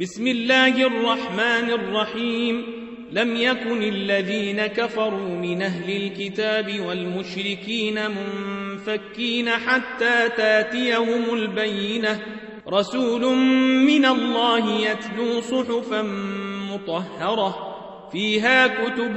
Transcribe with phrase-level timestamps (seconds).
[0.00, 2.66] بسم الله الرحمن الرحيم.
[3.12, 12.20] لم يكن الذين كفروا من أهل الكتاب والمشركين منفكين حتى تاتيهم البينة.
[12.68, 13.36] رسول
[13.86, 16.02] من الله يتلو صحفا
[16.72, 17.56] مطهرة
[18.12, 19.16] فيها كتب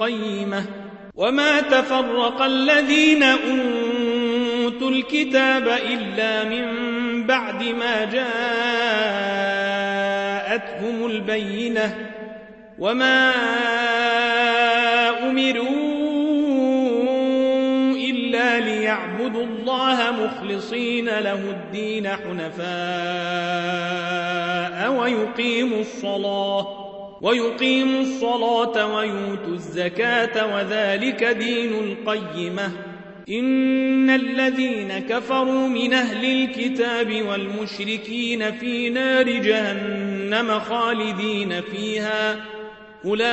[0.00, 0.64] قيمة.
[1.14, 6.92] وما تفرق الذين أوتوا الكتاب إلا من
[7.26, 8.04] بعد ما
[10.52, 12.10] جاءتهم البينة
[12.78, 13.32] وما
[15.30, 15.92] أمروا
[18.10, 22.62] إلا ليعبدوا الله مخلصين له الدين حنفاء
[24.92, 26.78] ويقيموا الصلاة
[27.22, 32.72] ويقيموا الصلاة ويؤتوا الزكاة وذلك دين القيمة
[33.28, 42.36] إن الذين كفروا من أهل الكتاب والمشركين في نار جهنم خالدين فيها.
[43.04, 43.32] أولئك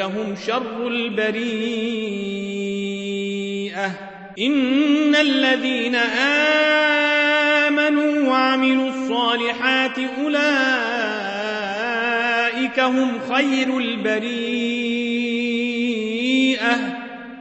[0.00, 1.78] هم شر البريئة.
[4.38, 5.94] إن الذين
[7.64, 10.38] آمنوا وعملوا الصالحات أولئك
[12.80, 14.78] هم خير البريئة.